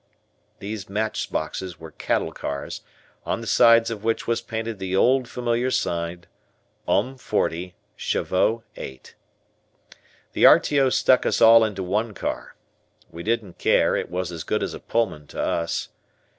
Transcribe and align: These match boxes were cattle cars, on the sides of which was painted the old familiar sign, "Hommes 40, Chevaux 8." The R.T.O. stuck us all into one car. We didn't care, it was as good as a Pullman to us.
These 0.57 0.89
match 0.89 1.31
boxes 1.31 1.79
were 1.79 1.91
cattle 1.91 2.31
cars, 2.31 2.81
on 3.23 3.39
the 3.39 3.45
sides 3.45 3.91
of 3.91 4.03
which 4.03 4.25
was 4.25 4.41
painted 4.41 4.79
the 4.79 4.95
old 4.95 5.29
familiar 5.29 5.69
sign, 5.69 6.25
"Hommes 6.87 7.21
40, 7.21 7.75
Chevaux 7.95 8.63
8." 8.77 9.13
The 10.33 10.45
R.T.O. 10.47 10.89
stuck 10.89 11.23
us 11.27 11.39
all 11.39 11.63
into 11.63 11.83
one 11.83 12.15
car. 12.15 12.55
We 13.11 13.21
didn't 13.21 13.59
care, 13.59 13.95
it 13.95 14.09
was 14.09 14.31
as 14.31 14.43
good 14.43 14.63
as 14.63 14.73
a 14.73 14.79
Pullman 14.79 15.27
to 15.27 15.39
us. 15.39 15.89